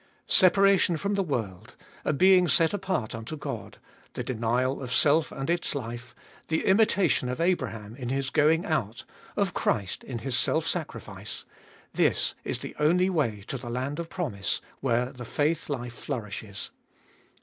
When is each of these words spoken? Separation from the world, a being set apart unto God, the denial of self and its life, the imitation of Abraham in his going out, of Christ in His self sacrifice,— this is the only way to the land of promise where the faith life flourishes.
Separation 0.25 0.97
from 0.97 1.13
the 1.13 1.21
world, 1.21 1.75
a 2.03 2.11
being 2.11 2.47
set 2.47 2.73
apart 2.73 3.13
unto 3.13 3.37
God, 3.37 3.77
the 4.13 4.23
denial 4.23 4.81
of 4.81 4.91
self 4.91 5.31
and 5.31 5.47
its 5.47 5.75
life, 5.75 6.15
the 6.47 6.65
imitation 6.65 7.29
of 7.29 7.39
Abraham 7.39 7.95
in 7.95 8.09
his 8.09 8.31
going 8.31 8.65
out, 8.65 9.03
of 9.35 9.53
Christ 9.53 10.03
in 10.03 10.17
His 10.17 10.35
self 10.35 10.65
sacrifice,— 10.65 11.45
this 12.01 12.33
is 12.43 12.57
the 12.57 12.75
only 12.79 13.11
way 13.11 13.43
to 13.45 13.59
the 13.59 13.69
land 13.69 13.99
of 13.99 14.09
promise 14.09 14.59
where 14.79 15.11
the 15.11 15.23
faith 15.23 15.69
life 15.69 15.93
flourishes. 15.93 16.71